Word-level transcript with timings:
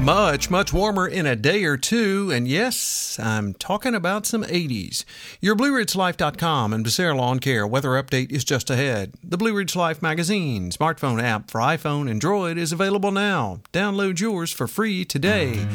Much, 0.00 0.48
much 0.48 0.72
warmer 0.72 1.06
in 1.06 1.26
a 1.26 1.36
day 1.36 1.62
or 1.64 1.76
two, 1.76 2.30
and 2.32 2.48
yes, 2.48 3.18
I'm 3.22 3.52
talking 3.52 3.94
about 3.94 4.24
some 4.24 4.42
80s. 4.44 5.04
Your 5.42 5.54
BlueRidgeLife.com 5.54 6.72
and 6.72 6.82
Becerra 6.82 7.14
Lawn 7.14 7.38
Care 7.38 7.66
weather 7.66 7.90
update 7.90 8.32
is 8.32 8.42
just 8.42 8.70
ahead. 8.70 9.12
The 9.22 9.36
Blue 9.36 9.52
Ridge 9.52 9.76
Life 9.76 10.00
magazine 10.00 10.70
smartphone 10.70 11.22
app 11.22 11.50
for 11.50 11.60
iPhone 11.60 12.10
and 12.10 12.18
Droid 12.18 12.56
is 12.56 12.72
available 12.72 13.10
now. 13.10 13.60
Download 13.74 14.18
yours 14.18 14.50
for 14.50 14.66
free 14.66 15.04
today. 15.04 15.66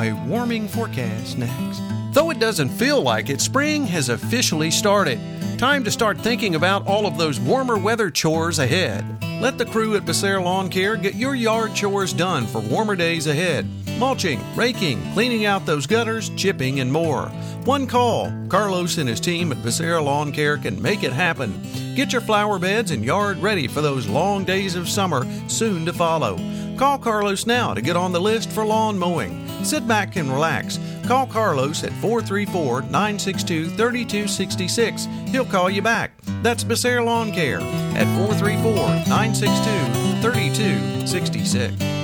A 0.00 0.12
warming 0.28 0.68
forecast 0.68 1.36
next. 1.36 1.82
Though 2.12 2.30
it 2.30 2.38
doesn't 2.38 2.68
feel 2.68 3.02
like 3.02 3.28
it, 3.28 3.40
spring 3.40 3.86
has 3.86 4.08
officially 4.08 4.70
started. 4.70 5.18
Time 5.58 5.82
to 5.82 5.90
start 5.90 6.20
thinking 6.20 6.54
about 6.54 6.86
all 6.86 7.06
of 7.06 7.18
those 7.18 7.40
warmer 7.40 7.76
weather 7.76 8.08
chores 8.08 8.60
ahead. 8.60 9.04
Let 9.44 9.58
the 9.58 9.66
crew 9.66 9.94
at 9.94 10.06
Becerra 10.06 10.42
Lawn 10.42 10.70
Care 10.70 10.96
get 10.96 11.16
your 11.16 11.34
yard 11.34 11.74
chores 11.74 12.14
done 12.14 12.46
for 12.46 12.62
warmer 12.62 12.96
days 12.96 13.26
ahead. 13.26 13.68
Mulching, 13.98 14.40
raking, 14.56 15.02
cleaning 15.12 15.44
out 15.44 15.66
those 15.66 15.86
gutters, 15.86 16.30
chipping, 16.30 16.80
and 16.80 16.90
more. 16.90 17.26
One 17.66 17.86
call. 17.86 18.32
Carlos 18.48 18.96
and 18.96 19.06
his 19.06 19.20
team 19.20 19.52
at 19.52 19.58
Becerra 19.58 20.02
Lawn 20.02 20.32
Care 20.32 20.56
can 20.56 20.80
make 20.80 21.02
it 21.02 21.12
happen. 21.12 21.60
Get 21.94 22.10
your 22.10 22.22
flower 22.22 22.58
beds 22.58 22.90
and 22.90 23.04
yard 23.04 23.36
ready 23.36 23.68
for 23.68 23.82
those 23.82 24.06
long 24.06 24.44
days 24.44 24.76
of 24.76 24.88
summer 24.88 25.26
soon 25.46 25.84
to 25.84 25.92
follow. 25.92 26.38
Call 26.78 26.96
Carlos 26.96 27.44
now 27.44 27.74
to 27.74 27.82
get 27.82 27.96
on 27.96 28.12
the 28.12 28.20
list 28.22 28.50
for 28.50 28.64
lawn 28.64 28.98
mowing. 28.98 29.46
Sit 29.62 29.86
back 29.86 30.16
and 30.16 30.32
relax. 30.32 30.78
Call 31.06 31.26
Carlos 31.26 31.84
at 31.84 31.92
434 31.92 32.82
962 32.82 33.70
3266. 33.70 35.06
He'll 35.28 35.44
call 35.44 35.68
you 35.70 35.82
back. 35.82 36.12
That's 36.42 36.64
Becerra 36.64 37.04
Lawn 37.04 37.32
Care 37.32 37.60
at 37.60 38.06
434 38.16 38.74
962 39.08 40.22
3266. 40.22 42.03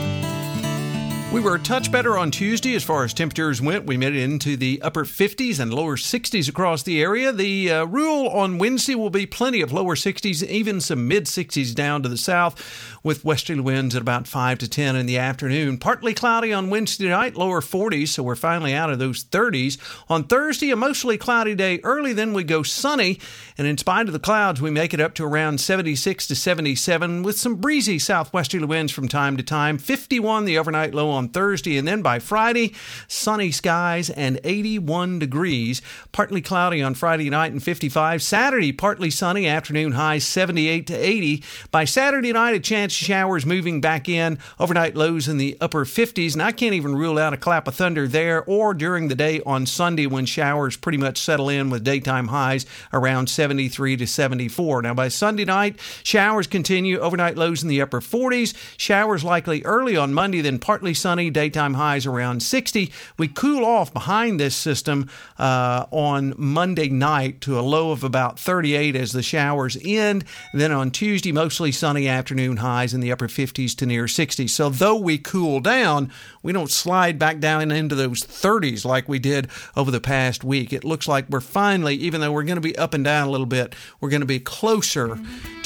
We 1.33 1.41
were 1.41 1.55
a 1.55 1.61
touch 1.61 1.93
better 1.93 2.19
on 2.19 2.33
Tuesday 2.33 2.75
as 2.75 2.83
far 2.83 3.05
as 3.05 3.15
temperatures 3.15 3.63
went. 3.63 3.87
We 3.87 3.97
made 3.97 4.17
it 4.17 4.23
into 4.25 4.57
the 4.57 4.83
upper 4.83 5.05
50s 5.05 5.61
and 5.61 5.73
lower 5.73 5.97
60s 5.97 6.49
across 6.49 6.83
the 6.83 7.01
area. 7.01 7.31
The 7.31 7.71
uh, 7.71 7.85
rule 7.85 8.27
on 8.31 8.59
Wednesday 8.59 8.97
will 8.97 9.11
be 9.11 9.27
plenty 9.27 9.61
of 9.61 9.73
lower 9.73 9.95
60s, 9.95 10.43
even 10.43 10.81
some 10.81 11.07
mid 11.07 11.27
60s 11.27 11.73
down 11.73 12.03
to 12.03 12.09
the 12.09 12.19
south, 12.19 12.99
with 13.05 13.25
westerly 13.25 13.61
winds 13.61 13.95
at 13.95 14.03
about 14.03 14.27
5 14.27 14.59
to 14.59 14.69
10 14.69 14.97
in 14.97 15.07
the 15.07 15.19
afternoon. 15.19 15.79
Partly 15.79 16.15
cloudy 16.15 16.53
on 16.53 16.69
Wednesday 16.69 17.09
night, 17.09 17.37
lower 17.37 17.61
40s, 17.61 18.09
so 18.09 18.25
we're 18.25 18.35
finally 18.35 18.75
out 18.75 18.91
of 18.91 18.99
those 18.99 19.23
30s. 19.23 19.79
On 20.11 20.25
Thursday, 20.25 20.71
a 20.71 20.77
mostly 20.77 21.17
cloudy 21.17 21.55
day 21.55 21.79
early, 21.85 22.13
then 22.13 22.33
we 22.33 22.43
go 22.43 22.65
sunny, 22.65 23.21
and 23.57 23.69
in 23.69 23.79
spite 23.79 24.09
of 24.09 24.13
the 24.13 24.19
clouds, 24.19 24.61
we 24.61 24.73
make 24.73 24.93
it 24.93 25.01
up 25.01 25.15
to 25.15 25.25
around 25.25 25.61
76 25.61 26.27
to 26.27 26.35
77 26.35 27.23
with 27.23 27.39
some 27.39 27.55
breezy 27.55 28.01
southwesterly 28.01 28.67
winds 28.67 28.91
from 28.91 29.07
time 29.07 29.37
to 29.37 29.45
time. 29.45 29.79
51 29.79 30.45
the 30.45 30.59
overnight 30.59 30.93
low 30.93 31.09
on 31.09 31.20
Thursday, 31.29 31.77
and 31.77 31.87
then 31.87 32.03
by 32.03 32.19
Friday, 32.19 32.75
sunny 33.07 33.51
skies 33.51 34.11
and 34.11 34.41
81 34.43 35.19
degrees. 35.19 35.83
Partly 36.13 36.41
cloudy 36.41 36.83
on 36.83 36.95
Friday 36.95 37.31
night 37.31 37.53
and 37.53 37.63
55. 37.63 38.23
Saturday, 38.23 38.73
partly 38.73 39.11
sunny, 39.11 39.47
afternoon 39.47 39.93
highs 39.93 40.25
78 40.25 40.87
to 40.87 40.95
80. 40.95 41.45
By 41.71 41.85
Saturday 41.85 42.33
night, 42.33 42.55
a 42.55 42.61
chance 42.61 42.93
of 42.93 43.07
showers 43.07 43.47
moving 43.47 43.81
back 43.81 44.09
in. 44.09 44.39
Overnight 44.59 44.97
lows 44.97 45.29
in 45.29 45.37
the 45.37 45.57
upper 45.61 45.85
50s, 45.85 46.33
and 46.33 46.43
I 46.43 46.53
can't 46.53 46.75
even 46.75 46.97
rule 46.97 47.19
out 47.19 47.35
a 47.35 47.37
clap 47.37 47.69
of 47.69 47.75
thunder 47.75 48.09
there 48.09 48.43
or 48.45 48.73
during 48.73 49.09
the 49.09 49.15
day 49.15 49.41
on 49.45 49.67
Sunday 49.67 50.07
when 50.07 50.27
showers 50.27 50.77
pretty 50.77 50.99
much 50.99 51.19
settle 51.19 51.49
in 51.49 51.71
with 51.71 51.85
daytime 51.85 52.29
highs 52.29 52.67
around 52.93 53.29
73 53.29 53.97
to 53.99 54.07
74. 54.07 54.83
Now, 54.83 54.95
by 54.95 55.09
Sunday 55.09 55.45
night, 55.45 55.79
showers 56.03 56.47
continue. 56.47 56.99
Overnight 56.99 57.37
lows 57.37 57.63
in 57.63 57.69
the 57.69 57.83
upper 57.83 58.01
40s. 58.01 58.55
Showers 58.79 59.23
likely 59.23 59.63
early 59.65 59.97
on 59.97 60.15
Monday, 60.15 60.41
then 60.41 60.59
partly 60.59 60.95
sunny 60.95 61.10
sunny, 61.11 61.29
daytime 61.29 61.75
highs 61.75 62.07
around 62.07 62.41
60. 62.41 62.93
We 63.19 63.27
cool 63.27 63.65
off 63.65 63.93
behind 63.93 64.39
this 64.39 64.55
system 64.55 65.11
uh, 65.41 65.87
on 65.91 66.35
Monday 66.37 66.89
night 66.89 67.41
to 67.41 67.59
a 67.59 67.63
low 67.63 67.91
of 67.91 68.05
about 68.05 68.39
38 68.39 68.95
as 68.95 69.11
the 69.11 69.21
showers 69.21 69.77
end. 69.85 70.25
Then 70.55 70.71
on 70.71 70.93
Tuesday, 70.93 71.33
mostly 71.33 71.73
sunny 71.73 72.07
afternoon 72.07 72.59
highs 72.59 72.95
in 72.95 73.01
the 73.01 73.11
upper 73.11 73.27
50s 73.27 73.75
to 73.79 73.87
near 73.87 74.07
60. 74.07 74.47
So 74.47 74.69
though 74.71 74.95
we 74.95 75.19
cool 75.19 75.59
down, 75.59 76.13
we 76.45 76.53
don't 76.53 76.71
slide 76.71 77.19
back 77.19 77.41
down 77.41 77.73
into 77.73 77.97
those 77.97 78.23
30s 78.23 78.85
like 78.85 79.09
we 79.09 79.19
did 79.19 79.49
over 79.77 79.91
the 79.91 80.01
past 80.01 80.45
week. 80.45 80.73
It 80.73 80.85
looks 80.85 81.09
like 81.09 81.29
we're 81.29 81.41
finally, 81.41 81.97
even 81.97 82.21
though 82.21 82.31
we're 82.31 82.45
going 82.45 82.55
to 82.55 82.61
be 82.61 82.79
up 82.79 82.95
and 82.95 83.03
down 83.03 83.27
a 83.27 83.33
little 83.33 83.47
bit, 83.47 83.75
we're 84.01 84.11
going 84.11 84.21
to 84.21 84.27
be 84.27 84.39
closer 84.39 85.19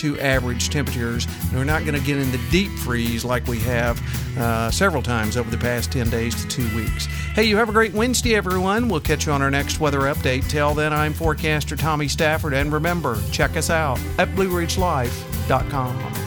to 0.04 0.20
average 0.20 0.68
temperatures. 0.68 1.26
And 1.48 1.54
we're 1.54 1.64
not 1.64 1.86
going 1.86 1.98
to 1.98 2.06
get 2.06 2.18
in 2.18 2.30
the 2.30 2.40
deep 2.50 2.70
freeze 2.70 3.24
like 3.24 3.46
we 3.46 3.58
have 3.60 3.98
uh, 4.38 4.70
several 4.70 5.02
times 5.02 5.38
over 5.38 5.50
the 5.50 5.56
past 5.56 5.90
10 5.92 6.10
days 6.10 6.34
to 6.42 6.48
two 6.48 6.76
weeks. 6.76 7.06
Hey, 7.06 7.44
you 7.44 7.56
have 7.56 7.70
a 7.70 7.72
great 7.72 7.94
Wednesday, 7.94 8.34
everyone. 8.34 8.90
We'll 8.90 9.00
catch 9.00 9.24
you 9.24 9.32
on 9.32 9.40
our 9.40 9.50
next 9.50 9.80
weather 9.80 10.00
update. 10.00 10.46
Till 10.50 10.74
then, 10.74 10.92
I'm 10.92 11.14
forecaster 11.14 11.74
Tommy 11.74 12.08
Stafford, 12.08 12.52
and 12.52 12.70
remember, 12.70 13.18
check 13.32 13.56
us 13.56 13.70
out 13.70 13.98
at 14.18 14.28
BlueRidgeLife.com. 14.30 16.23